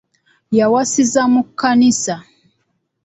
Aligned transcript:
Yawasiza 0.57 1.21
mu 1.33 1.41
Kkanisa. 1.49 2.15